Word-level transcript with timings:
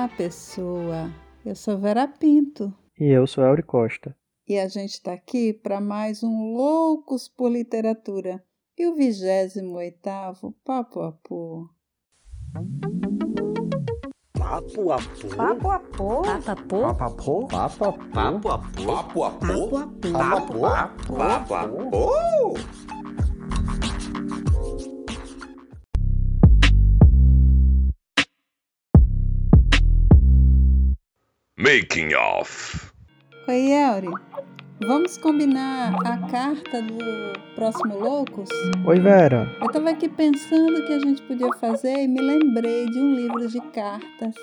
Olá, 0.00 0.08
pessoa. 0.08 1.10
Eu 1.44 1.54
sou 1.54 1.76
Vera 1.76 2.08
Pinto. 2.08 2.72
E 2.98 3.04
eu 3.04 3.26
sou 3.26 3.44
Elri 3.44 3.62
Costa. 3.62 4.16
E 4.48 4.58
a 4.58 4.66
gente 4.66 4.92
está 4.92 5.12
aqui 5.12 5.52
para 5.52 5.78
mais 5.78 6.22
um 6.22 6.54
Loucos 6.54 7.28
por 7.28 7.50
Literatura 7.50 8.42
e 8.78 8.86
o 8.86 8.94
28 8.94 9.60
Papo 10.64 11.02
a 11.02 11.12
Pô. 11.12 11.68
Papo 14.32 14.90
a 14.90 14.98
pô. 14.98 15.36
Papo 15.36 15.70
a 15.70 15.78
pô. 15.78 16.22
Papo 16.22 16.50
a 16.50 16.56
pô. 16.56 17.46
Papo 17.46 17.84
a 17.84 17.90
pô. 17.90 17.98
Papo 18.06 18.48
a 18.48 18.58
pô. 18.58 18.86
Papo 18.86 19.24
a 19.24 19.30
pô. 19.30 19.68
Papo 19.68 19.76
a 19.76 20.88
pô. 20.88 21.14
Papo 21.18 21.54
a 21.54 21.68
pô. 21.68 21.90
Papo 22.00 22.89
Making 31.70 32.14
off. 32.14 32.90
Oi, 33.46 33.70
Elri. 33.70 34.08
Vamos 34.84 35.16
combinar 35.18 35.94
a 36.04 36.18
carta 36.28 36.82
do 36.82 37.54
próximo 37.54 37.96
Loucos? 37.96 38.48
Oi, 38.84 38.98
Vera. 38.98 39.46
Eu 39.60 39.66
estava 39.66 39.90
aqui 39.90 40.08
pensando 40.08 40.76
o 40.76 40.84
que 40.84 40.92
a 40.92 40.98
gente 40.98 41.22
podia 41.22 41.46
fazer 41.60 41.94
e 41.96 42.08
me 42.08 42.20
lembrei 42.20 42.86
de 42.86 42.98
um 42.98 43.14
livro 43.14 43.46
de 43.46 43.60
cartas 43.70 44.34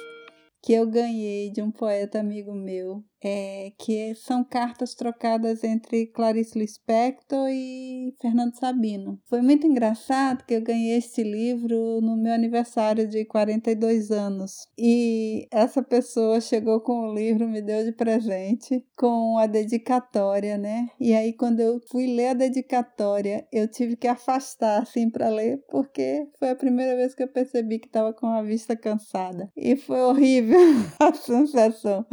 que 0.63 0.71
eu 0.71 0.89
ganhei 0.89 1.51
de 1.51 1.61
um 1.61 1.69
poeta 1.69 2.17
amigo 2.17 2.53
meu, 2.53 3.03
é, 3.23 3.71
que 3.77 4.13
são 4.15 4.43
cartas 4.43 4.93
trocadas 4.93 5.63
entre 5.63 6.07
Clarice 6.07 6.57
Lispector 6.57 7.49
e 7.49 8.13
Fernando 8.21 8.55
Sabino. 8.55 9.19
Foi 9.27 9.41
muito 9.41 9.65
engraçado 9.65 10.45
que 10.45 10.53
eu 10.53 10.61
ganhei 10.61 10.97
este 10.97 11.23
livro 11.23 11.99
no 12.01 12.15
meu 12.15 12.33
aniversário 12.33 13.07
de 13.07 13.25
42 13.25 14.11
anos. 14.11 14.67
E 14.77 15.47
essa 15.51 15.81
pessoa 15.81 16.39
chegou 16.41 16.81
com 16.81 17.07
o 17.07 17.13
livro, 17.13 17.47
me 17.47 17.61
deu 17.61 17.83
de 17.83 17.91
presente, 17.91 18.85
com 18.95 19.37
a 19.37 19.47
dedicatória, 19.47 20.57
né? 20.57 20.87
E 20.99 21.13
aí, 21.13 21.33
quando 21.33 21.59
eu 21.59 21.79
fui 21.89 22.07
ler 22.07 22.29
a 22.29 22.33
dedicatória, 22.33 23.47
eu 23.51 23.67
tive 23.67 23.95
que 23.95 24.07
afastar 24.07 24.81
assim 24.81 25.09
para 25.09 25.29
ler, 25.29 25.63
porque 25.69 26.27
foi 26.39 26.49
a 26.49 26.55
primeira 26.55 26.95
vez 26.95 27.13
que 27.13 27.23
eu 27.23 27.27
percebi 27.27 27.79
que 27.79 27.87
estava 27.87 28.13
com 28.13 28.27
a 28.27 28.41
vista 28.41 28.75
cansada. 28.75 29.51
E 29.55 29.75
foi 29.75 29.99
horrível 30.01 30.59
a 30.99 31.13
sensação. 31.13 32.05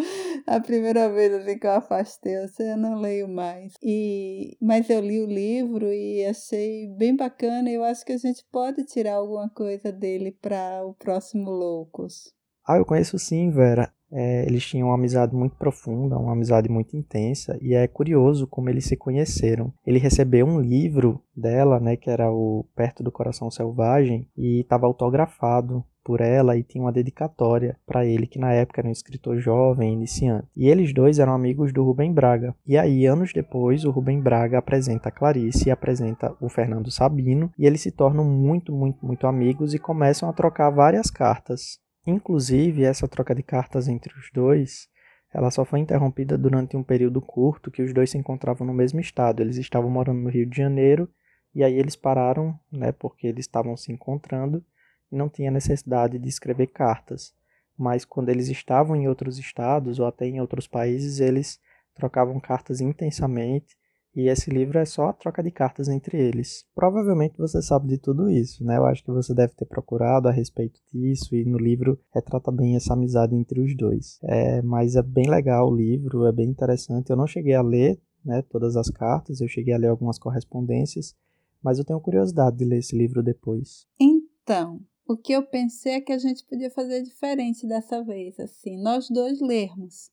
A 0.46 0.60
primeira 0.60 0.93
vez 1.08 1.32
assim 1.32 1.58
que 1.58 1.66
eu 1.66 1.72
afastei, 1.72 2.34
eu 2.36 2.76
não 2.76 3.00
leio 3.00 3.28
mais. 3.28 3.74
E 3.82 4.56
mas 4.60 4.88
eu 4.88 5.00
li 5.00 5.20
o 5.20 5.26
livro 5.26 5.86
e 5.92 6.24
achei 6.24 6.88
bem 6.96 7.16
bacana. 7.16 7.70
Eu 7.70 7.84
acho 7.84 8.04
que 8.04 8.12
a 8.12 8.18
gente 8.18 8.44
pode 8.50 8.84
tirar 8.84 9.14
alguma 9.14 9.48
coisa 9.50 9.92
dele 9.92 10.32
para 10.32 10.84
o 10.84 10.94
próximo 10.94 11.50
Loucos. 11.50 12.32
Ah, 12.66 12.78
eu 12.78 12.84
conheço 12.84 13.18
sim, 13.18 13.50
Vera. 13.50 13.92
É, 14.16 14.46
eles 14.46 14.64
tinham 14.64 14.88
uma 14.88 14.94
amizade 14.94 15.34
muito 15.34 15.56
profunda, 15.56 16.16
uma 16.16 16.32
amizade 16.32 16.68
muito 16.68 16.96
intensa, 16.96 17.58
e 17.60 17.74
é 17.74 17.88
curioso 17.88 18.46
como 18.46 18.70
eles 18.70 18.84
se 18.84 18.96
conheceram. 18.96 19.72
Ele 19.84 19.98
recebeu 19.98 20.46
um 20.46 20.60
livro 20.60 21.20
dela, 21.36 21.80
né, 21.80 21.96
que 21.96 22.08
era 22.08 22.30
o 22.30 22.64
Perto 22.76 23.02
do 23.02 23.10
Coração 23.10 23.50
Selvagem, 23.50 24.28
e 24.36 24.60
estava 24.60 24.86
autografado 24.86 25.84
por 26.04 26.20
ela 26.20 26.56
e 26.56 26.62
tinha 26.62 26.84
uma 26.84 26.92
dedicatória 26.92 27.76
para 27.86 28.04
ele, 28.04 28.26
que 28.26 28.38
na 28.38 28.52
época 28.52 28.80
era 28.80 28.88
um 28.88 28.92
escritor 28.92 29.38
jovem, 29.38 29.92
iniciante. 29.92 30.46
E 30.54 30.68
eles 30.68 30.92
dois 30.92 31.18
eram 31.18 31.32
amigos 31.34 31.72
do 31.72 31.82
Rubem 31.82 32.12
Braga. 32.12 32.54
E 32.66 32.76
aí, 32.76 33.06
anos 33.06 33.32
depois, 33.32 33.84
o 33.84 33.90
Rubem 33.90 34.20
Braga 34.20 34.58
apresenta 34.58 35.08
a 35.08 35.12
Clarice 35.12 35.68
e 35.68 35.72
apresenta 35.72 36.36
o 36.40 36.48
Fernando 36.48 36.90
Sabino, 36.90 37.50
e 37.58 37.66
eles 37.66 37.80
se 37.80 37.90
tornam 37.90 38.24
muito, 38.24 38.72
muito, 38.72 39.04
muito 39.04 39.26
amigos 39.26 39.72
e 39.72 39.78
começam 39.78 40.28
a 40.28 40.32
trocar 40.32 40.70
várias 40.70 41.10
cartas. 41.10 41.78
Inclusive, 42.06 42.84
essa 42.84 43.08
troca 43.08 43.34
de 43.34 43.42
cartas 43.42 43.88
entre 43.88 44.12
os 44.12 44.28
dois 44.32 44.92
ela 45.34 45.50
só 45.50 45.64
foi 45.64 45.80
interrompida 45.80 46.38
durante 46.38 46.76
um 46.76 46.82
período 46.84 47.20
curto 47.20 47.68
que 47.68 47.82
os 47.82 47.92
dois 47.92 48.08
se 48.08 48.16
encontravam 48.16 48.64
no 48.64 48.72
mesmo 48.72 49.00
estado. 49.00 49.42
Eles 49.42 49.56
estavam 49.56 49.90
morando 49.90 50.20
no 50.20 50.30
Rio 50.30 50.46
de 50.46 50.56
Janeiro 50.56 51.08
e 51.52 51.64
aí 51.64 51.74
eles 51.74 51.96
pararam, 51.96 52.58
né, 52.70 52.92
porque 52.92 53.26
eles 53.26 53.44
estavam 53.44 53.76
se 53.76 53.92
encontrando 53.92 54.64
não 55.14 55.28
tinha 55.28 55.50
necessidade 55.50 56.18
de 56.18 56.28
escrever 56.28 56.68
cartas, 56.68 57.32
mas 57.76 58.04
quando 58.04 58.28
eles 58.28 58.48
estavam 58.48 58.94
em 58.96 59.08
outros 59.08 59.38
estados 59.38 59.98
ou 59.98 60.06
até 60.06 60.26
em 60.26 60.40
outros 60.40 60.66
países, 60.66 61.20
eles 61.20 61.58
trocavam 61.94 62.38
cartas 62.40 62.80
intensamente, 62.80 63.76
e 64.16 64.28
esse 64.28 64.48
livro 64.48 64.78
é 64.78 64.84
só 64.84 65.08
a 65.08 65.12
troca 65.12 65.42
de 65.42 65.50
cartas 65.50 65.88
entre 65.88 66.16
eles. 66.16 66.64
Provavelmente 66.72 67.36
você 67.36 67.60
sabe 67.60 67.88
de 67.88 67.98
tudo 67.98 68.30
isso, 68.30 68.64
né? 68.64 68.76
Eu 68.76 68.86
acho 68.86 69.02
que 69.02 69.10
você 69.10 69.34
deve 69.34 69.54
ter 69.54 69.64
procurado 69.64 70.28
a 70.28 70.32
respeito 70.32 70.80
disso, 70.92 71.34
e 71.34 71.44
no 71.44 71.58
livro 71.58 71.98
retrata 72.14 72.52
bem 72.52 72.76
essa 72.76 72.94
amizade 72.94 73.34
entre 73.34 73.60
os 73.60 73.76
dois. 73.76 74.20
É, 74.22 74.62
mas 74.62 74.94
é 74.94 75.02
bem 75.02 75.28
legal 75.28 75.68
o 75.68 75.74
livro, 75.74 76.26
é 76.26 76.32
bem 76.32 76.48
interessante. 76.48 77.10
Eu 77.10 77.16
não 77.16 77.26
cheguei 77.26 77.54
a 77.54 77.62
ler 77.62 78.00
né, 78.24 78.42
todas 78.42 78.76
as 78.76 78.88
cartas, 78.88 79.40
eu 79.40 79.48
cheguei 79.48 79.74
a 79.74 79.78
ler 79.78 79.88
algumas 79.88 80.18
correspondências, 80.18 81.16
mas 81.60 81.78
eu 81.78 81.84
tenho 81.84 82.00
curiosidade 82.00 82.56
de 82.56 82.64
ler 82.64 82.78
esse 82.78 82.96
livro 82.96 83.20
depois. 83.20 83.84
Então, 83.98 84.80
o 85.06 85.16
que 85.16 85.32
eu 85.32 85.42
pensei 85.46 85.94
é 85.94 86.00
que 86.00 86.12
a 86.12 86.18
gente 86.18 86.44
podia 86.46 86.70
fazer 86.70 87.02
diferente 87.02 87.66
dessa 87.66 88.02
vez, 88.02 88.38
assim, 88.40 88.80
nós 88.82 89.08
dois 89.10 89.40
lermos. 89.40 90.10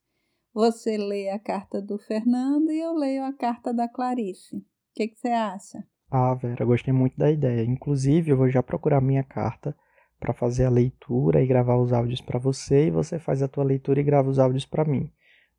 Você 0.53 0.97
lê 0.97 1.29
a 1.29 1.39
carta 1.39 1.81
do 1.81 1.97
Fernando 1.97 2.71
e 2.71 2.79
eu 2.79 2.93
leio 2.93 3.23
a 3.23 3.31
carta 3.31 3.73
da 3.73 3.87
Clarice. 3.87 4.57
O 4.57 4.63
que, 4.93 5.07
que 5.07 5.17
você 5.17 5.29
acha? 5.29 5.83
Ah, 6.09 6.33
Vera, 6.33 6.65
gostei 6.65 6.93
muito 6.93 7.17
da 7.17 7.31
ideia. 7.31 7.63
Inclusive, 7.63 8.31
eu 8.31 8.37
vou 8.37 8.49
já 8.49 8.61
procurar 8.61 8.99
minha 8.99 9.23
carta 9.23 9.73
para 10.19 10.33
fazer 10.33 10.65
a 10.65 10.69
leitura 10.69 11.41
e 11.41 11.47
gravar 11.47 11.77
os 11.77 11.93
áudios 11.93 12.19
para 12.19 12.37
você 12.37 12.87
e 12.87 12.91
você 12.91 13.17
faz 13.17 13.41
a 13.41 13.47
tua 13.47 13.63
leitura 13.63 14.01
e 14.01 14.03
grava 14.03 14.29
os 14.29 14.37
áudios 14.37 14.65
para 14.65 14.83
mim. 14.83 15.09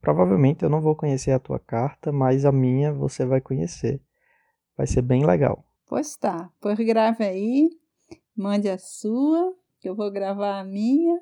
Provavelmente 0.01 0.63
eu 0.63 0.69
não 0.69 0.81
vou 0.81 0.95
conhecer 0.95 1.31
a 1.31 1.39
tua 1.39 1.59
carta, 1.59 2.13
mas 2.13 2.45
a 2.45 2.53
minha 2.53 2.93
você 2.93 3.25
vai 3.25 3.41
conhecer. 3.41 4.01
Vai 4.77 4.87
ser 4.87 5.01
bem 5.01 5.25
legal. 5.25 5.65
Pois 5.87 6.17
tá, 6.17 6.51
pois 6.61 6.77
grave 6.79 7.25
aí 7.25 7.71
Mande 8.35 8.69
a 8.71 8.79
sua, 8.79 9.55
que 9.79 9.87
eu 9.87 9.95
vou 9.95 10.11
gravar 10.11 10.59
a 10.59 10.65
minha 10.65 11.21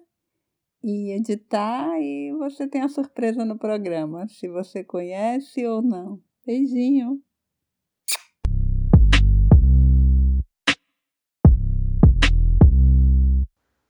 e 0.82 1.10
editar 1.12 2.00
e 2.00 2.32
você 2.38 2.68
tem 2.68 2.82
a 2.82 2.88
surpresa 2.88 3.44
no 3.44 3.58
programa, 3.58 4.28
se 4.28 4.48
você 4.48 4.84
conhece 4.84 5.66
ou 5.66 5.82
não. 5.82 6.22
Beijinho. 6.46 7.20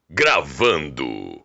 Gravando. 0.09 1.45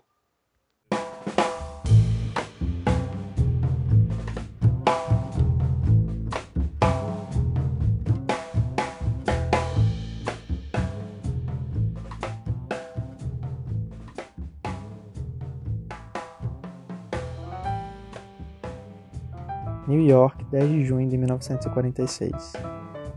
New 19.88 20.01
York, 20.01 20.44
10 20.46 20.68
de 20.68 20.84
junho 20.84 21.07
de 21.07 21.16
1946. 21.16 22.53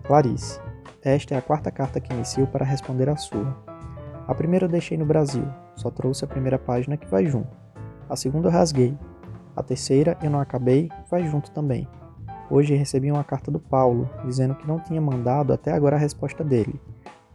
Clarice. 0.04 0.60
Esta 1.02 1.34
é 1.34 1.38
a 1.38 1.42
quarta 1.42 1.70
carta 1.70 1.98
que 1.98 2.12
inicio 2.12 2.46
para 2.46 2.64
responder 2.64 3.08
à 3.08 3.16
sua. 3.16 3.56
A 4.26 4.34
primeira 4.34 4.66
eu 4.66 4.68
deixei 4.68 4.98
no 4.98 5.06
Brasil, 5.06 5.44
só 5.74 5.90
trouxe 5.90 6.26
a 6.26 6.28
primeira 6.28 6.58
página 6.58 6.98
que 6.98 7.06
vai 7.06 7.24
junto. 7.24 7.56
A 8.06 8.16
segunda 8.16 8.48
eu 8.48 8.52
rasguei. 8.52 8.94
A 9.56 9.62
terceira 9.62 10.18
eu 10.22 10.28
não 10.28 10.40
acabei, 10.40 10.90
vai 11.10 11.26
junto 11.26 11.50
também. 11.52 11.88
Hoje 12.50 12.74
recebi 12.74 13.10
uma 13.10 13.24
carta 13.24 13.50
do 13.50 13.58
Paulo, 13.58 14.08
dizendo 14.26 14.54
que 14.54 14.68
não 14.68 14.78
tinha 14.78 15.00
mandado 15.00 15.54
até 15.54 15.72
agora 15.72 15.96
a 15.96 15.98
resposta 15.98 16.44
dele, 16.44 16.78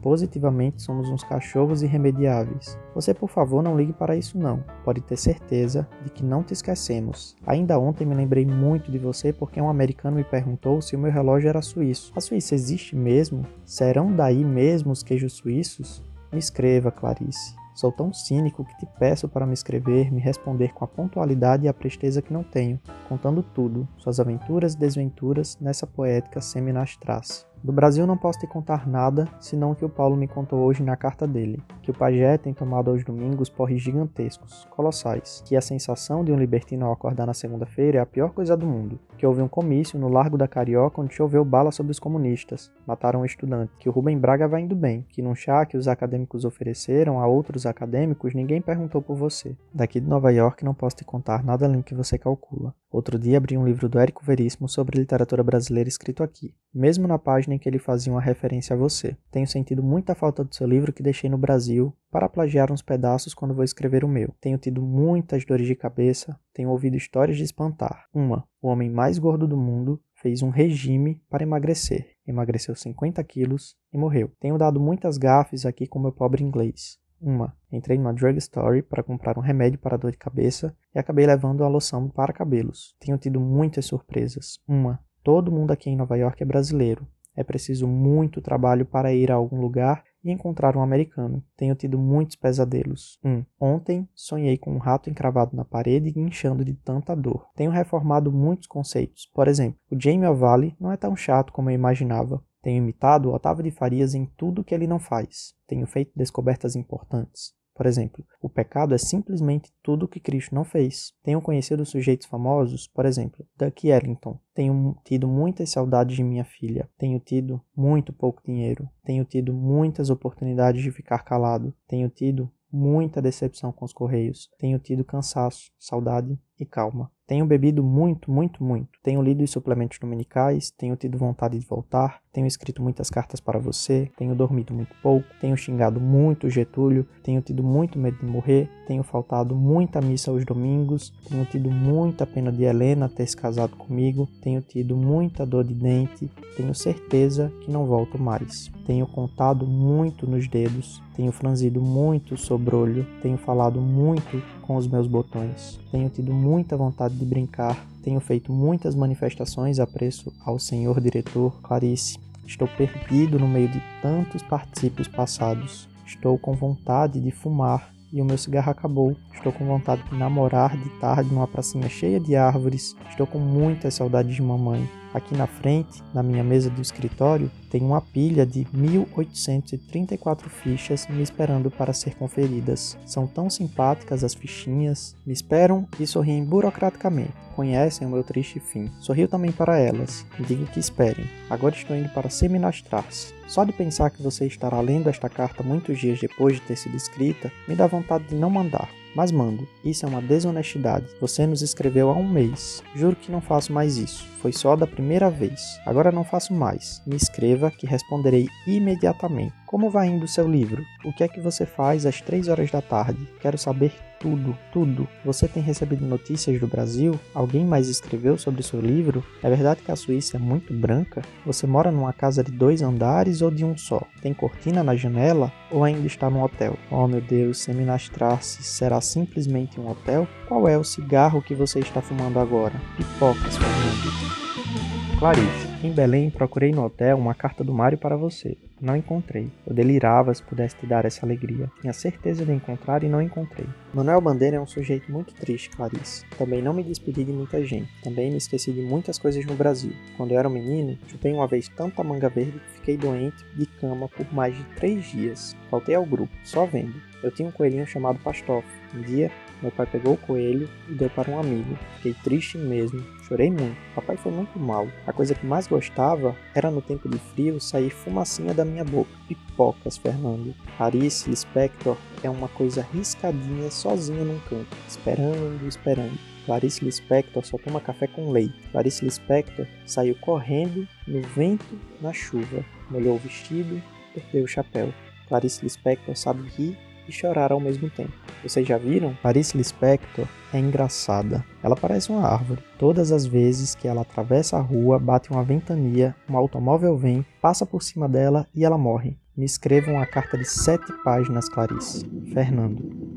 Positivamente 0.04 0.82
somos 0.84 1.10
uns 1.10 1.24
cachorros 1.24 1.82
irremediáveis. 1.82 2.78
Você, 2.94 3.14
por 3.14 3.30
favor, 3.30 3.64
não 3.64 3.78
ligue 3.78 3.94
para 3.94 4.18
isso 4.18 4.38
não. 4.38 4.62
Pode 4.84 5.00
ter 5.00 5.16
certeza 5.16 5.88
de 6.04 6.10
que 6.10 6.26
não 6.26 6.44
te 6.44 6.52
esquecemos. 6.52 7.38
Ainda 7.48 7.80
ontem 7.80 8.06
me 8.06 8.14
lembrei 8.14 8.46
muito 8.46 8.92
de 8.92 9.00
você 9.00 9.32
porque 9.32 9.62
um 9.62 9.70
americano 9.70 10.18
me 10.18 10.26
perguntou 10.26 10.82
se 10.82 10.98
o 10.98 11.00
meu 11.00 11.10
relógio 11.10 11.48
era 11.48 11.62
suíço. 11.62 12.12
A 12.18 12.20
Suíça 12.20 12.54
existe 12.54 12.98
mesmo? 12.98 13.46
Serão 13.66 14.14
daí 14.14 14.44
mesmo 14.44 14.92
os 14.92 15.02
queijos 15.02 15.34
suíços? 15.34 16.04
Me 16.34 16.38
escreva, 16.38 16.92
Clarice. 16.92 17.56
Sou 17.74 17.90
tão 17.90 18.12
cínico 18.12 18.66
que 18.66 18.78
te 18.78 18.86
peço 19.00 19.30
para 19.30 19.46
me 19.46 19.54
escrever, 19.54 20.12
me 20.12 20.20
responder 20.20 20.74
com 20.74 20.84
a 20.84 20.88
pontualidade 20.88 21.64
e 21.64 21.70
a 21.70 21.74
presteza 21.74 22.22
que 22.22 22.34
não 22.34 22.44
tenho, 22.44 22.80
contando 23.08 23.42
tudo, 23.42 23.88
suas 23.98 24.20
aventuras 24.20 24.74
e 24.74 24.78
desventuras 24.78 25.58
nessa 25.62 25.88
poética 25.88 26.42
semi-nastrace. 26.42 27.46
Do 27.63 27.71
Brasil 27.71 28.06
não 28.06 28.18
posso 28.18 28.39
te 28.39 28.45
contar 28.45 28.86
nada, 28.86 29.25
senão 29.39 29.71
o 29.71 29.75
que 29.75 29.86
o 29.86 29.89
Paulo 29.89 30.18
me 30.18 30.27
contou 30.27 30.60
hoje 30.60 30.83
na 30.83 30.98
carta 30.98 31.25
dele, 31.25 31.63
que 31.81 31.92
o 31.92 31.94
pajé 31.94 32.38
tem 32.38 32.54
tomado 32.54 32.92
aos 32.92 33.06
domingos 33.06 33.50
porres 33.50 33.81
gigantescos, 33.81 34.68
colossais, 34.69 35.42
que 35.45 35.56
a 35.56 35.62
sensação 35.62 36.25
de 36.25 36.33
um 36.33 36.38
libertino 36.38 36.86
ao 36.86 36.92
acordar 36.92 37.25
na 37.25 37.33
segunda-feira 37.33 38.00
é 38.00 38.01
a 38.01 38.06
pior 38.06 38.31
coisa 38.31 38.57
do 38.57 38.65
mundo, 38.65 39.00
que 39.18 39.25
houve 39.25 39.42
um 39.42 39.48
comício 39.48 39.98
no 39.98 40.10
Largo 40.10 40.38
da 40.38 40.45
Carioca 40.45 41.00
onde 41.00 41.15
choveu 41.15 41.45
bala 41.45 41.71
sobre 41.71 41.94
os 41.94 42.00
comunistas, 42.00 42.69
mataram 42.86 43.21
um 43.21 43.25
estudante, 43.25 43.71
que 43.80 43.88
o 43.88 43.94
Rubem 43.94 44.18
Braga 44.18 44.45
vai 44.45 44.60
indo 44.60 44.75
bem, 44.75 45.06
que 45.07 45.21
num 45.21 45.33
chá 45.33 45.65
que 45.65 45.77
os 45.77 45.88
acadêmicos 45.88 46.44
ofereceram 46.44 47.21
a 47.21 47.27
outros 47.27 47.65
acadêmicos 47.65 48.33
ninguém 48.33 48.62
perguntou 48.62 49.01
por 49.01 49.15
você. 49.15 49.56
Daqui 49.74 50.01
de 50.01 50.07
Nova 50.10 50.33
York 50.33 50.65
não 50.65 50.74
posso 50.74 50.98
te 50.98 51.06
contar 51.06 51.45
nada 51.45 51.65
além 51.65 51.77
do 51.77 51.83
que 51.86 51.95
você 51.95 52.18
calcula. 52.18 52.75
Outro 52.92 53.18
dia 53.18 53.38
abri 53.38 53.57
um 53.57 53.65
livro 53.65 53.89
do 53.89 53.98
Érico 53.98 54.24
Veríssimo 54.24 54.69
sobre 54.69 55.00
literatura 55.00 55.42
brasileira 55.42 55.89
escrito 55.89 56.21
aqui, 56.21 56.54
mesmo 56.71 57.07
na 57.07 57.18
página 57.18 57.53
em 57.54 57.60
que 57.60 57.70
ele 57.70 57.80
fazia 57.80 58.12
uma 58.12 58.22
referência 58.22 58.74
a 58.74 58.78
você. 58.78 59.16
Tenho 59.32 59.48
sentido 59.48 59.84
muita 59.84 60.16
falta 60.16 60.44
do 60.44 60.54
seu 60.54 60.68
livro 60.68 60.92
que 60.92 61.04
deixei 61.04 61.30
no 61.30 61.38
Brasil 61.38 61.96
para 62.12 62.30
plagiar 62.30 62.72
uns 62.72 62.82
pedaços 62.82 63.34
quando 63.34 63.54
vou 63.54 63.64
escrever 63.64 64.04
o 64.04 64.08
meu. 64.08 64.34
Tenho 64.40 64.58
tido 64.58 64.82
muitas 64.82 65.46
dores 65.46 65.68
de 65.68 65.76
cabeça, 65.76 66.40
tenho 66.54 66.70
ouvido 66.70 66.98
histórias 66.98 67.38
de 67.38 67.44
espantar. 67.44 68.06
Uma, 68.14 68.44
o 68.62 68.68
homem 68.68 68.90
mais 68.90 69.18
gordo 69.18 69.48
do 69.48 69.58
mundo 69.58 70.02
fez 70.16 70.42
um 70.42 70.50
regime 70.50 71.22
para 71.30 71.44
emagrecer. 71.44 72.16
Emagreceu 72.26 72.76
50 72.76 73.24
quilos 73.24 73.76
e 73.92 73.98
morreu. 73.98 74.32
Tenho 74.40 74.58
dado 74.58 74.80
muitas 74.80 75.18
gafes 75.18 75.66
aqui 75.66 75.86
com 75.86 76.00
meu 76.00 76.12
pobre 76.12 76.44
inglês. 76.44 76.98
Uma, 77.24 77.56
entrei 77.72 77.98
numa 77.98 78.14
drugstore 78.14 78.82
para 78.82 79.02
comprar 79.02 79.38
um 79.38 79.42
remédio 79.42 79.80
para 79.80 79.96
dor 79.96 80.12
de 80.12 80.18
cabeça 80.18 80.76
e 80.94 81.00
acabei 81.00 81.26
levando 81.26 81.64
a 81.64 81.70
loção 81.70 82.10
para 82.10 82.34
cabelos. 82.34 82.94
Tenho 83.00 83.18
tido 83.18 83.40
muitas 83.40 83.86
surpresas. 83.86 84.60
Uma, 84.68 85.00
todo 85.24 85.52
mundo 85.52 85.72
aqui 85.72 85.90
em 85.90 85.96
Nova 85.96 86.18
York 86.18 86.44
é 86.44 86.46
brasileiro. 86.46 87.08
É 87.36 87.44
preciso 87.44 87.88
muito 87.88 88.42
trabalho 88.42 88.86
para 88.86 89.14
ir 89.14 89.32
a 89.32 89.36
algum 89.36 89.60
lugar 89.60 90.04
e 90.24 90.32
encontrar 90.32 90.78
um 90.78 90.82
americano. 90.82 91.44
Tenho 91.58 91.76
tido 91.76 91.98
muitos 91.98 92.36
pesadelos. 92.36 93.20
1. 93.24 93.30
Um, 93.30 93.46
ontem 93.60 94.08
sonhei 94.16 94.58
com 94.58 94.74
um 94.74 94.78
rato 94.78 95.10
encravado 95.10 95.56
na 95.56 95.66
parede 95.66 96.14
e 96.16 96.20
inchando 96.20 96.64
de 96.64 96.74
tanta 96.74 97.16
dor. 97.16 97.48
Tenho 97.56 97.72
reformado 97.72 98.32
muitos 98.32 98.68
conceitos. 98.68 99.30
Por 99.34 99.48
exemplo, 99.48 99.80
o 99.92 100.00
Jamie 100.00 100.28
O'Valley 100.28 100.76
não 100.80 100.92
é 100.92 100.98
tão 100.98 101.16
chato 101.16 101.52
como 101.52 101.70
eu 101.70 101.76
imaginava. 101.76 102.44
Tenho 102.62 102.78
imitado 102.78 103.30
o 103.30 103.34
Otávio 103.34 103.64
de 103.64 103.72
Farias 103.72 104.16
em 104.16 104.26
tudo 104.26 104.64
que 104.64 104.74
ele 104.74 104.88
não 104.88 105.00
faz. 105.00 105.54
Tenho 105.68 105.86
feito 105.86 106.12
descobertas 106.16 106.76
importantes. 106.76 107.54
Por 107.75 107.86
exemplo, 107.86 108.24
o 108.42 108.50
pecado 108.50 108.94
é 108.94 108.98
simplesmente 108.98 109.72
tudo 109.81 110.06
o 110.06 110.08
que 110.08 110.20
Cristo 110.20 110.54
não 110.54 110.64
fez. 110.64 111.14
Tenho 111.24 111.42
conhecido 111.42 111.86
sujeitos 111.86 112.28
famosos, 112.28 112.88
por 112.88 113.06
exemplo, 113.06 113.46
Duck 113.58 113.88
Ellington. 113.88 114.40
Tenho 114.54 114.96
tido 115.04 115.28
muitas 115.28 115.72
saudades 115.72 116.16
de 116.16 116.24
minha 116.24 116.46
filha. 116.46 116.90
Tenho 116.98 117.20
tido 117.20 117.62
muito 117.75 118.14
pouco 118.14 118.44
dinheiro. 118.46 118.88
Tenho 119.04 119.25
tido 119.25 119.54
muitas 119.54 120.10
oportunidades 120.10 120.84
de 120.84 120.92
ficar 120.92 121.24
calado. 121.24 121.74
Tenho 121.88 122.10
tido 122.10 122.52
muita 122.72 123.22
decepção 123.22 123.72
com 123.72 123.86
os 123.86 123.94
correios. 123.94 124.50
Tenho 124.58 124.80
tido 124.80 125.04
cansaço, 125.04 125.72
saudade 125.78 126.38
e 126.60 126.66
calma. 126.66 127.12
Tenho 127.28 127.46
bebido 127.46 127.84
muito, 127.84 128.31
muito, 128.31 128.64
muito. 128.64 129.00
Tenho 129.02 129.22
lido 129.22 129.44
os 129.44 129.52
suplementos 129.52 129.98
dominicais, 130.00 130.72
tenho 130.72 130.96
tido 130.96 131.18
vontade 131.18 131.58
de 131.58 131.66
voltar, 131.66 132.22
tenho 132.34 132.48
escrito 132.48 132.82
muitas 132.82 133.10
cartas 133.12 133.40
para 133.40 133.60
você, 133.60 134.12
tenho 134.18 134.34
dormido 134.34 134.74
muito 134.74 134.94
pouco, 135.04 135.28
tenho 135.40 135.56
xingado 135.56 136.02
muito 136.02 136.50
Getúlio, 136.50 137.06
tenho 137.22 137.42
tido 137.42 137.64
muito 137.64 138.00
medo 138.00 138.18
de 138.18 138.26
morrer, 138.26 138.68
tenho 138.88 139.04
faltado 139.04 139.56
muita 139.56 140.02
missa 140.02 140.32
aos 140.32 140.44
domingos, 140.44 141.14
tenho 141.30 141.46
tido 141.46 141.70
muita 141.70 142.26
pena 142.26 142.52
de 142.52 142.64
Helena 142.64 143.08
ter 143.08 143.28
se 143.28 143.38
casado 143.38 143.76
comigo, 143.76 144.28
tenho 144.42 144.62
tido 144.62 144.98
muita 144.98 145.46
dor 145.46 145.64
de 145.64 145.76
dente, 145.76 146.30
tenho 146.58 146.74
certeza 146.74 147.54
que 147.62 147.72
não 147.72 147.86
volto 147.86 148.18
mais. 148.18 148.72
Tenho 148.86 149.06
contado 149.06 149.66
muito 149.66 150.28
nos 150.28 150.48
dedos, 150.48 151.02
tenho 151.16 151.32
franzido 151.32 151.82
muito 151.82 152.34
o 152.34 152.38
sobrolho, 152.38 153.06
tenho 153.22 153.38
falado 153.38 153.80
muito 153.80 154.42
com 154.64 154.76
os 154.76 154.88
meus 154.88 155.08
botões, 155.08 155.80
tenho 155.92 156.10
tido 156.10 156.34
muita 156.34 156.76
vontade 156.76 157.16
de 157.16 157.26
brincar, 157.26 157.78
tenho 158.04 158.20
feito 158.20 158.52
muitas 158.52 158.94
manifestações 158.94 159.80
a 159.80 159.88
preço 159.88 160.32
ao 160.46 160.60
senhor 160.60 161.00
diretor 161.00 161.62
Clarice. 161.62 162.20
Estou 162.46 162.68
perdido 162.68 163.40
no 163.40 163.48
meio 163.48 163.70
de 163.70 163.82
tantos 164.02 164.44
particípios 164.44 165.08
passados. 165.08 165.88
Estou 166.06 166.38
com 166.38 166.54
vontade 166.54 167.20
de 167.20 167.32
fumar 167.32 167.94
e 168.12 168.22
o 168.22 168.26
meu 168.26 168.38
cigarro 168.38 168.70
acabou. 168.70 169.16
Estou 169.34 169.52
com 169.52 169.66
vontade 169.66 170.04
de 170.04 170.16
namorar 170.16 170.78
de 170.78 170.90
tarde 171.00 171.34
numa 171.34 171.48
pracinha 171.48 171.90
cheia 171.90 172.20
de 172.20 172.36
árvores. 172.36 172.96
Estou 173.10 173.26
com 173.26 173.40
muitas 173.40 173.96
saudades 173.96 174.36
de 174.36 174.42
mamãe. 174.42 174.88
Aqui 175.13 175.36
na 175.36 175.48
frente, 175.48 176.01
na 176.13 176.24
minha 176.24 176.44
mesa 176.44 176.69
do 176.69 176.81
escritório, 176.81 177.51
tem 177.69 177.81
uma 177.81 178.01
pilha 178.01 178.45
de 178.45 178.68
1834 178.74 180.50
fichas 180.50 181.07
me 181.07 181.21
esperando 181.21 181.69
para 181.69 181.94
ser 181.94 182.15
conferidas. 182.15 182.98
São 183.06 183.27
tão 183.27 183.50
simpáticas 183.50 184.24
as 184.24 184.33
fichinhas, 184.33 185.15
me 185.25 185.33
esperam 185.33 185.88
e 186.00 186.07
sorriem 186.07 186.44
burocraticamente. 186.44 187.33
Conhecem 187.56 188.07
o 188.07 188.10
meu 188.10 188.24
triste 188.24 188.60
fim. 188.60 188.89
Sorrio 189.00 189.27
também 189.27 189.51
para 189.51 189.77
elas 189.77 190.25
digo 190.44 190.65
que 190.68 190.80
esperem. 190.80 191.25
Agora 191.50 191.75
estou 191.75 191.95
indo 191.95 192.10
para 192.10 192.30
seminastrar-se. 192.30 193.33
Só 193.48 193.63
de 193.63 193.71
pensar 193.71 194.10
que 194.10 194.21
você 194.21 194.45
estará 194.45 194.80
lendo 194.80 195.10
esta 195.10 195.30
carta 195.30 195.63
muitos 195.63 196.00
dias 196.00 196.19
depois 196.19 196.56
de 196.56 196.62
ter 196.62 196.75
sido 196.75 196.95
escrita, 196.95 197.51
me 197.68 197.75
dá 197.75 197.88
vontade 197.88 198.25
de 198.25 198.36
não 198.36 198.50
mandar. 198.50 198.89
Mas 199.15 199.31
mando, 199.31 199.68
isso 199.86 200.06
é 200.06 200.10
uma 200.10 200.21
desonestidade. 200.21 201.06
Você 201.21 201.45
nos 201.45 201.62
escreveu 201.62 202.10
há 202.10 202.13
um 202.13 202.27
mês. 202.27 202.81
Juro 202.95 203.15
que 203.15 203.31
não 203.31 203.42
faço 203.42 203.71
mais 203.71 203.98
isso. 203.98 204.25
Foi 204.42 204.51
só 204.51 204.75
da 204.75 204.88
primeira 204.88 205.30
vez. 205.30 205.62
Agora 205.86 206.12
não 206.12 206.24
faço 206.24 206.54
mais. 206.54 207.01
Me 207.06 207.15
escreva 207.15 207.71
que 207.71 207.86
responderei 207.86 208.48
imediatamente. 208.65 209.62
Como 209.74 209.90
vai 209.90 210.08
indo 210.08 210.25
o 210.25 210.28
seu 210.28 210.48
livro? 210.48 210.86
O 211.04 211.12
que 211.12 211.24
é 211.24 211.28
que 211.28 211.40
você 211.40 211.66
faz 211.66 212.06
às 212.06 212.22
3 212.22 212.48
horas 212.48 212.70
da 212.70 212.80
tarde? 212.80 213.28
Quero 213.42 213.58
saber 213.58 213.92
tudo, 214.20 214.56
tudo. 214.72 215.08
Você 215.25 215.48
tem 215.48 215.64
recebido 215.64 216.06
notícias 216.06 216.60
do 216.60 216.68
Brasil? 216.68 217.20
Alguém 217.34 217.66
mais 217.66 217.90
escreveu 217.90 218.38
sobre 218.38 218.62
seu 218.62 218.80
livro? 218.80 219.25
É 219.42 219.50
verdade 219.50 219.81
que 219.81 219.92
a 219.92 219.96
Suíça 219.96 220.38
é 220.38 220.40
muito 220.40 220.72
branca? 220.75 221.24
Você 221.44 221.66
mora 221.66 221.92
numa 221.92 222.14
casa 222.14 222.44
de 222.44 222.52
dois 222.52 222.84
andares 222.84 223.42
ou 223.42 223.50
de 223.50 223.66
um 223.66 223.75
só? 223.75 224.04
Tem 224.22 224.31
cortina 224.31 224.84
na 224.84 224.96
janela 224.96 225.52
ou 225.72 225.84
ainda 225.84 226.06
está 226.06 226.30
num 226.30 226.44
hotel? 226.44 226.78
Oh 226.92 227.08
meu 227.08 227.22
Deus, 227.22 227.58
Seminastrar-se 227.58 228.62
será 228.62 229.02
simplesmente 229.02 229.81
um 229.81 229.90
hotel? 229.90 230.28
Qual 230.48 230.68
é 230.68 230.78
o 230.78 230.84
cigarro 230.84 231.42
que 231.42 231.56
você 231.56 231.80
está 231.80 232.00
fumando 232.00 232.38
agora? 232.38 232.80
Pipocas, 232.96 233.58
Fernando. 233.58 235.18
Clarice, 235.18 235.68
em 235.84 235.92
Belém 235.92 236.30
procurei 236.30 236.72
no 236.72 236.86
hotel 236.86 237.18
uma 237.18 237.34
carta 237.34 237.64
do 237.64 237.74
Mário 237.74 237.98
para 237.98 238.16
você. 238.16 238.56
Não 238.84 238.98
encontrei. 238.98 239.50
Eu 239.66 239.74
delirava 239.74 240.34
se 240.34 240.44
pudesse 240.44 240.76
te 240.76 240.86
dar 240.86 241.06
essa 241.06 241.26
alegria. 241.26 241.72
Tinha 241.80 241.94
certeza 241.94 242.46
de 242.46 242.52
encontrar 242.52 243.02
e 243.02 243.08
não 243.08 243.22
encontrei. 243.22 243.66
Manuel 243.94 244.20
Bandeira 244.20 244.58
é 244.58 244.60
um 244.60 244.68
sujeito 244.68 245.10
muito 245.10 245.34
triste, 245.34 245.70
Clarice. 245.70 246.26
Também 246.38 246.62
não 246.62 246.74
me 246.74 246.84
despedi 246.84 247.24
de 247.24 247.32
muita 247.32 247.64
gente. 247.64 247.90
Também 248.04 248.30
me 248.30 248.36
esqueci 248.36 248.74
de 248.74 248.82
muitas 248.82 249.18
coisas 249.18 249.46
no 249.46 249.56
Brasil. 249.56 249.94
Quando 250.18 250.34
eu 250.34 250.38
era 250.38 250.50
um 250.50 250.52
menino, 250.52 250.98
chupei 251.08 251.32
uma 251.32 251.48
vez 251.48 251.70
tanta 251.70 252.04
manga 252.04 252.28
verde 252.28 252.60
que 252.60 252.74
fiquei 252.74 252.98
doente 252.98 253.46
de 253.56 253.66
cama 253.66 254.10
por 254.10 254.25
mais 254.34 254.54
de 254.54 254.63
três 254.75 255.06
dias. 255.06 255.56
Faltei 255.70 255.96
ao 255.96 256.06
grupo, 256.06 256.34
só 256.44 256.66
vendo. 256.66 256.94
Eu 257.24 257.32
tinha 257.32 257.48
um 257.48 257.52
coelhinho 257.54 257.88
chamado 257.88 258.20
Pastoff. 258.20 258.68
Um 258.94 259.02
dia, 259.02 259.32
meu 259.62 259.72
pai 259.72 259.86
pegou 259.86 260.16
o 260.16 260.18
coelho 260.18 260.70
e 260.90 260.94
deu 260.94 261.10
para 261.10 261.32
um 261.32 261.40
amigo. 261.40 261.80
Fiquei 261.96 262.13
triste 262.22 262.58
mesmo, 262.58 263.02
chorei 263.25 263.50
muito. 263.50 263.78
Papai 263.96 264.18
foi 264.18 264.32
muito 264.32 264.60
mal. 264.60 264.90
A 265.08 265.13
coisa 265.13 265.34
que 265.34 265.46
mais 265.46 265.66
gostava 265.68 266.36
era 266.54 266.70
no 266.70 266.82
tempo 266.82 267.08
de 267.08 267.18
frio 267.18 267.62
sair 267.62 267.90
fumacinha 267.90 268.54
da 268.54 268.66
minha 268.74 268.84
boca. 268.84 269.12
Pipocas, 269.27 269.98
Fernando. 269.98 270.53
Clarice 270.77 271.30
Lispector 271.30 271.96
é 272.24 272.30
uma 272.30 272.48
coisa 272.50 272.86
riscadinha 272.94 273.70
sozinha 273.70 274.24
num 274.24 274.39
canto, 274.39 274.75
esperando, 274.88 275.65
esperando. 275.68 276.18
Clarice 276.46 276.84
Lispector 276.84 277.46
só 277.46 277.58
toma 277.58 277.80
café 277.80 278.08
com 278.08 278.32
leite. 278.32 278.60
Clarice 278.72 279.06
Lispector 279.06 279.65
saiu 279.86 280.15
correndo 280.15 280.88
no 281.08 281.22
vento, 281.22 281.80
na 282.01 282.12
chuva, 282.12 282.65
molhou 282.89 283.15
o 283.15 283.20
vestido, 283.20 283.82
perdeu 284.13 284.44
o 284.44 284.48
chapéu. 284.48 284.94
Clarice 285.30 285.63
Lispector 285.63 286.15
sabe 286.18 286.50
rir 286.50 286.77
e 287.07 287.12
chorar 287.12 287.51
ao 287.51 287.60
mesmo 287.60 287.89
tempo. 287.89 288.13
Vocês 288.41 288.67
já 288.67 288.77
viram? 288.77 289.15
Clarice 289.22 289.57
Lispector 289.57 290.27
é 290.53 290.60
engraçada. 290.60 291.43
Ela 291.63 291.75
parece 291.75 292.12
uma 292.12 292.27
árvore. 292.27 292.63
Todas 292.77 293.12
as 293.12 293.25
vezes 293.25 293.75
que 293.75 293.88
ela 293.88 294.01
atravessa 294.01 294.57
a 294.57 294.62
rua, 294.62 295.00
bate 295.00 295.31
uma 295.31 295.43
ventania, 295.43 296.15
um 296.29 296.38
automóvel 296.38 296.98
vem, 296.98 297.25
passa 297.41 297.65
por 297.65 297.81
cima 297.81 298.07
dela 298.07 298.48
e 298.53 298.65
ela 298.65 298.77
morre. 298.77 299.17
Me 299.36 299.45
escrevam 299.45 299.95
uma 299.95 300.05
carta 300.05 300.38
de 300.38 300.45
sete 300.45 300.93
páginas, 301.03 301.50
Clarice. 301.50 302.05
Fernando. 302.33 303.12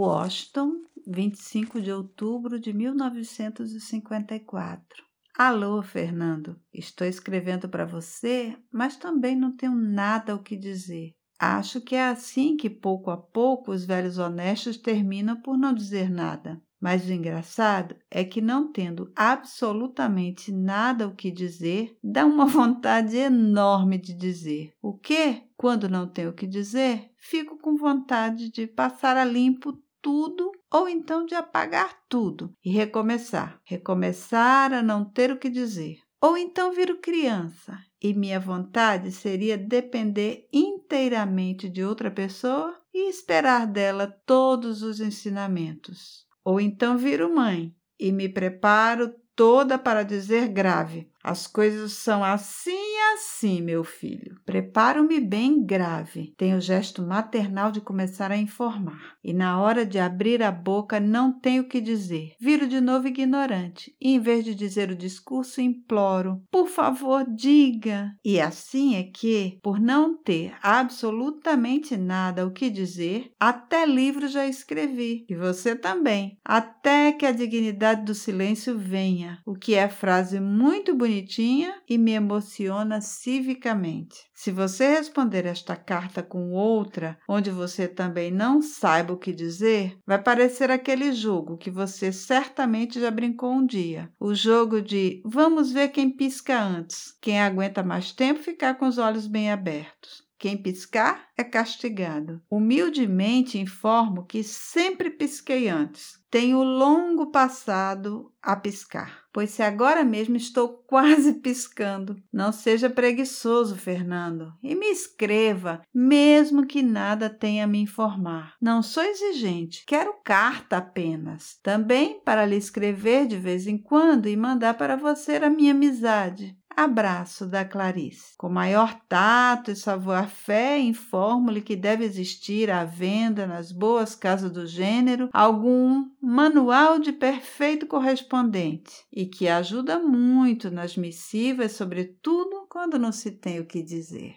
Washington, 0.00 0.84
25 1.06 1.80
de 1.82 1.92
outubro 1.92 2.58
de 2.58 2.72
1954. 2.72 5.04
Alô, 5.36 5.82
Fernando. 5.82 6.58
Estou 6.72 7.06
escrevendo 7.06 7.68
para 7.68 7.84
você, 7.84 8.56
mas 8.72 8.96
também 8.96 9.36
não 9.36 9.54
tenho 9.54 9.74
nada 9.74 10.34
o 10.34 10.42
que 10.42 10.56
dizer. 10.56 11.14
Acho 11.38 11.82
que 11.82 11.94
é 11.94 12.08
assim 12.08 12.56
que 12.56 12.70
pouco 12.70 13.10
a 13.10 13.18
pouco 13.18 13.72
os 13.72 13.84
velhos 13.84 14.16
honestos 14.16 14.78
terminam 14.78 15.38
por 15.38 15.58
não 15.58 15.74
dizer 15.74 16.08
nada. 16.08 16.62
Mas 16.80 17.06
o 17.06 17.12
engraçado 17.12 17.94
é 18.10 18.24
que, 18.24 18.40
não 18.40 18.72
tendo 18.72 19.12
absolutamente 19.14 20.50
nada 20.50 21.06
o 21.06 21.14
que 21.14 21.30
dizer, 21.30 21.94
dá 22.02 22.24
uma 22.24 22.46
vontade 22.48 23.18
enorme 23.18 23.98
de 23.98 24.14
dizer. 24.14 24.72
O 24.80 24.94
que? 24.94 25.42
Quando 25.58 25.90
não 25.90 26.08
tenho 26.08 26.30
o 26.30 26.34
que 26.34 26.46
dizer, 26.46 27.10
fico 27.18 27.58
com 27.58 27.76
vontade 27.76 28.50
de 28.50 28.66
passar 28.66 29.18
a 29.18 29.26
limpo 29.26 29.78
tudo 30.02 30.50
ou 30.70 30.88
então 30.88 31.24
de 31.24 31.34
apagar 31.34 31.98
tudo 32.08 32.52
e 32.64 32.70
recomeçar. 32.70 33.60
Recomeçar 33.64 34.72
a 34.72 34.82
não 34.82 35.04
ter 35.04 35.30
o 35.30 35.38
que 35.38 35.50
dizer. 35.50 35.98
Ou 36.20 36.36
então 36.36 36.72
viro 36.72 36.98
criança 36.98 37.78
e 38.02 38.12
minha 38.12 38.38
vontade 38.38 39.10
seria 39.10 39.56
depender 39.56 40.46
inteiramente 40.52 41.68
de 41.68 41.82
outra 41.82 42.10
pessoa 42.10 42.78
e 42.92 43.08
esperar 43.08 43.66
dela 43.66 44.06
todos 44.26 44.82
os 44.82 45.00
ensinamentos. 45.00 46.26
Ou 46.44 46.60
então 46.60 46.98
viro 46.98 47.34
mãe 47.34 47.74
e 47.98 48.12
me 48.12 48.28
preparo 48.28 49.14
toda 49.34 49.78
para 49.78 50.02
dizer 50.02 50.48
grave: 50.48 51.10
as 51.22 51.46
coisas 51.46 51.92
são 51.92 52.22
assim 52.22 52.89
assim, 53.14 53.60
meu 53.60 53.84
filho. 53.84 54.40
Preparo-me 54.44 55.20
bem 55.20 55.64
grave. 55.64 56.34
Tenho 56.36 56.58
o 56.58 56.60
gesto 56.60 57.02
maternal 57.02 57.70
de 57.70 57.80
começar 57.80 58.30
a 58.30 58.36
informar. 58.36 59.16
E 59.22 59.32
na 59.32 59.60
hora 59.60 59.84
de 59.84 59.98
abrir 59.98 60.42
a 60.42 60.50
boca, 60.50 61.00
não 61.00 61.32
tenho 61.32 61.62
o 61.62 61.68
que 61.68 61.80
dizer. 61.80 62.34
Viro 62.40 62.66
de 62.66 62.80
novo 62.80 63.08
ignorante. 63.08 63.94
E 64.00 64.14
em 64.14 64.20
vez 64.20 64.44
de 64.44 64.54
dizer 64.54 64.90
o 64.90 64.96
discurso, 64.96 65.60
imploro: 65.60 66.42
por 66.50 66.68
favor, 66.68 67.24
diga. 67.28 68.12
E 68.24 68.40
assim 68.40 68.96
é 68.96 69.04
que, 69.04 69.58
por 69.62 69.80
não 69.80 70.16
ter 70.16 70.54
absolutamente 70.62 71.96
nada 71.96 72.46
o 72.46 72.52
que 72.52 72.70
dizer, 72.70 73.32
até 73.38 73.86
livro 73.86 74.28
já 74.28 74.46
escrevi. 74.46 75.24
E 75.28 75.34
você 75.34 75.74
também. 75.74 76.38
Até 76.44 77.12
que 77.12 77.26
a 77.26 77.32
dignidade 77.32 78.04
do 78.04 78.14
silêncio 78.14 78.78
venha. 78.78 79.40
O 79.46 79.54
que 79.54 79.74
é 79.74 79.88
frase 79.88 80.40
muito 80.40 80.94
bonitinha 80.94 81.74
e 81.88 81.98
me 81.98 82.12
emociona 82.12 82.99
civicamente. 83.00 84.16
Se 84.34 84.50
você 84.50 84.88
responder 84.88 85.46
esta 85.46 85.76
carta 85.76 86.22
com 86.22 86.52
outra, 86.52 87.18
onde 87.28 87.50
você 87.50 87.88
também 87.88 88.30
não 88.30 88.62
saiba 88.62 89.12
o 89.12 89.18
que 89.18 89.32
dizer, 89.32 89.98
vai 90.06 90.22
parecer 90.22 90.70
aquele 90.70 91.12
jogo 91.12 91.58
que 91.58 91.70
você 91.70 92.12
certamente 92.12 93.00
já 93.00 93.10
brincou 93.10 93.52
um 93.52 93.66
dia. 93.66 94.10
O 94.18 94.34
jogo 94.34 94.80
de 94.80 95.22
vamos 95.24 95.72
ver 95.72 95.88
quem 95.88 96.10
pisca 96.10 96.62
antes. 96.62 97.16
Quem 97.20 97.40
aguenta 97.40 97.82
mais 97.82 98.12
tempo 98.12 98.40
ficar 98.40 98.74
com 98.74 98.86
os 98.86 98.98
olhos 98.98 99.26
bem 99.26 99.50
abertos. 99.50 100.29
Quem 100.40 100.56
piscar 100.56 101.28
é 101.36 101.44
castigado. 101.44 102.40
Humildemente 102.50 103.58
informo 103.58 104.24
que 104.24 104.42
sempre 104.42 105.10
pisquei 105.10 105.68
antes. 105.68 106.18
Tenho 106.30 106.62
longo 106.62 107.30
passado 107.30 108.32
a 108.40 108.56
piscar, 108.56 109.24
pois 109.34 109.50
se 109.50 109.62
agora 109.62 110.02
mesmo 110.02 110.36
estou 110.36 110.68
quase 110.88 111.34
piscando. 111.34 112.16
Não 112.32 112.52
seja 112.52 112.88
preguiçoso, 112.88 113.76
Fernando, 113.76 114.54
e 114.62 114.74
me 114.74 114.86
escreva, 114.86 115.82
mesmo 115.92 116.66
que 116.66 116.82
nada 116.82 117.28
tenha 117.28 117.64
a 117.64 117.66
me 117.66 117.78
informar. 117.78 118.54
Não 118.58 118.82
sou 118.82 119.02
exigente, 119.02 119.84
quero 119.86 120.14
carta 120.24 120.78
apenas. 120.78 121.58
Também 121.62 122.18
para 122.24 122.46
lhe 122.46 122.56
escrever 122.56 123.26
de 123.26 123.36
vez 123.36 123.66
em 123.66 123.76
quando 123.76 124.26
e 124.26 124.36
mandar 124.36 124.72
para 124.72 124.96
você 124.96 125.36
a 125.36 125.50
minha 125.50 125.72
amizade. 125.72 126.58
Abraço 126.84 127.46
da 127.46 127.62
Clarice. 127.62 128.34
Com 128.38 128.48
maior 128.48 128.98
tato 129.06 129.70
e 129.70 129.76
savoir-faire, 129.76 130.82
informo-lhe 130.82 131.60
que 131.60 131.76
deve 131.76 132.04
existir 132.04 132.70
à 132.70 132.86
venda 132.86 133.46
nas 133.46 133.70
boas 133.70 134.14
casas 134.14 134.50
do 134.50 134.66
gênero 134.66 135.28
algum 135.30 136.08
manual 136.22 136.98
de 136.98 137.12
perfeito 137.12 137.86
correspondente 137.86 139.04
e 139.12 139.26
que 139.26 139.46
ajuda 139.46 139.98
muito 139.98 140.70
nas 140.70 140.96
missivas, 140.96 141.72
sobretudo 141.72 142.66
quando 142.66 142.98
não 142.98 143.12
se 143.12 143.30
tem 143.30 143.60
o 143.60 143.66
que 143.66 143.82
dizer. 143.82 144.36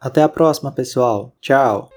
Até 0.00 0.22
a 0.22 0.28
próxima, 0.30 0.72
pessoal. 0.72 1.36
Tchau. 1.42 1.90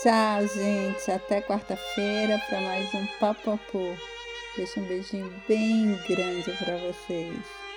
Tchau, 0.00 0.46
gente. 0.46 1.10
Até 1.10 1.40
quarta-feira 1.40 2.40
para 2.48 2.60
mais 2.60 2.94
um 2.94 3.04
Papo 3.18 3.58
Deixa 4.56 4.78
um 4.78 4.84
beijinho 4.84 5.32
bem 5.48 5.98
grande 6.08 6.52
para 6.52 6.76
vocês. 6.76 7.67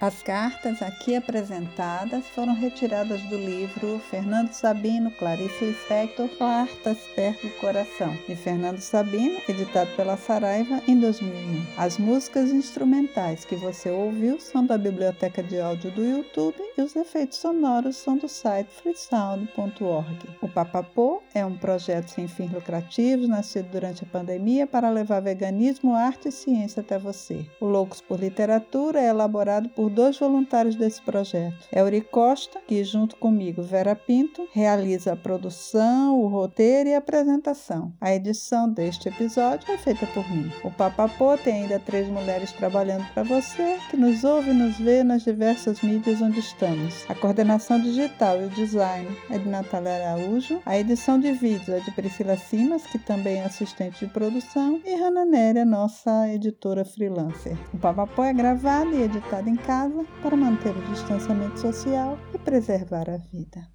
As 0.00 0.22
cartas 0.22 0.80
aqui 0.80 1.16
apresentadas 1.16 2.24
foram 2.28 2.54
retiradas 2.54 3.20
do 3.22 3.36
livro 3.36 3.98
Fernando 4.08 4.52
Sabino, 4.52 5.10
Clarice 5.10 5.64
Lispector, 5.64 6.28
Cartas 6.38 6.98
Perto 7.16 7.48
do 7.48 7.54
Coração, 7.54 8.16
de 8.28 8.36
Fernando 8.36 8.78
Sabino, 8.78 9.40
editado 9.48 9.90
pela 9.96 10.16
Saraiva 10.16 10.80
em 10.86 11.00
2001. 11.00 11.66
As 11.76 11.98
músicas 11.98 12.52
instrumentais 12.52 13.44
que 13.44 13.56
você 13.56 13.90
ouviu 13.90 14.38
são 14.38 14.64
da 14.64 14.78
biblioteca 14.78 15.42
de 15.42 15.58
áudio 15.58 15.90
do 15.90 16.04
YouTube 16.04 16.62
e 16.76 16.80
os 16.80 16.94
efeitos 16.94 17.38
sonoros 17.38 17.96
são 17.96 18.16
do 18.16 18.28
site 18.28 18.70
freesound.org. 18.80 20.28
O 20.40 20.48
Papapô 20.48 21.24
é 21.34 21.44
um 21.44 21.58
projeto 21.58 22.10
sem 22.10 22.28
fins 22.28 22.52
lucrativos 22.52 23.28
nascido 23.28 23.68
durante 23.72 24.04
a 24.04 24.06
pandemia 24.06 24.64
para 24.64 24.90
levar 24.90 25.18
veganismo, 25.18 25.92
arte 25.92 26.28
e 26.28 26.32
ciência 26.32 26.82
até 26.82 26.96
você. 27.00 27.44
O 27.60 27.66
Loucos 27.66 28.00
por 28.00 28.20
Literatura 28.20 29.00
é 29.00 29.08
elaborado 29.08 29.68
por 29.70 29.87
por 29.88 29.90
dois 29.90 30.18
voluntários 30.18 30.76
desse 30.76 31.00
projeto. 31.00 31.66
Euri 31.72 32.02
Costa, 32.02 32.60
que 32.66 32.84
junto 32.84 33.16
comigo, 33.16 33.62
Vera 33.62 33.96
Pinto, 33.96 34.46
realiza 34.52 35.12
a 35.12 35.16
produção, 35.16 36.20
o 36.20 36.28
roteiro 36.28 36.90
e 36.90 36.94
a 36.94 36.98
apresentação. 36.98 37.92
A 37.98 38.14
edição 38.14 38.70
deste 38.70 39.08
episódio 39.08 39.70
é 39.72 39.78
feita 39.78 40.06
por 40.08 40.28
mim. 40.30 40.50
O 40.62 40.70
Papapô 40.70 41.38
tem 41.38 41.62
ainda 41.62 41.78
três 41.78 42.06
mulheres 42.08 42.52
trabalhando 42.52 43.06
para 43.14 43.22
você, 43.22 43.78
que 43.90 43.96
nos 43.96 44.24
ouve 44.24 44.50
e 44.50 44.54
nos 44.54 44.78
vê 44.78 45.02
nas 45.02 45.22
diversas 45.22 45.80
mídias 45.80 46.20
onde 46.20 46.40
estamos. 46.40 47.06
A 47.08 47.14
coordenação 47.14 47.80
digital 47.80 48.40
e 48.42 48.44
o 48.44 48.50
design 48.50 49.08
é 49.30 49.38
de 49.38 49.48
Natália 49.48 49.94
Araújo, 49.94 50.60
a 50.66 50.78
edição 50.78 51.18
de 51.18 51.32
vídeos 51.32 51.68
é 51.68 51.80
de 51.80 51.90
Priscila 51.92 52.36
Simas, 52.36 52.86
que 52.86 52.98
também 52.98 53.38
é 53.38 53.44
assistente 53.44 54.04
de 54.04 54.12
produção, 54.12 54.80
e 54.84 54.94
Hanna 54.96 55.24
Néria, 55.24 55.64
nossa 55.64 56.28
editora 56.28 56.84
freelancer. 56.84 57.56
O 57.72 57.78
Papapô 57.78 58.22
é 58.22 58.34
gravado 58.34 58.94
e 58.94 59.02
editado 59.02 59.48
em 59.48 59.56
casa 59.56 59.77
casa 59.78 60.04
para 60.22 60.36
manter 60.36 60.76
o 60.76 60.82
distanciamento 60.90 61.60
social 61.60 62.18
e 62.34 62.38
preservar 62.38 63.08
a 63.08 63.16
vida. 63.16 63.68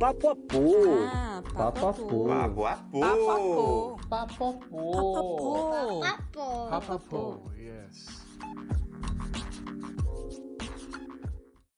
Papo 0.00 0.30
a 0.30 0.36
pô. 0.36 0.74
Ah, 1.12 1.42
Papo 1.52 1.86
a 1.86 1.92
pô. 1.92 2.28
Papo 2.28 2.66
a 2.66 2.76
pô. 2.76 3.00
Papo 3.00 3.30
a 3.30 3.38
pô. 3.38 3.96
Papo 4.08 4.44
a 4.44 4.52
pô. 4.54 4.80
Papo 4.90 5.18
a 5.18 5.22
pô. 5.36 6.00
Papo. 6.00 6.70
Papapo, 6.70 7.52
yes. 7.54 8.24